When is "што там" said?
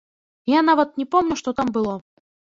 1.43-1.71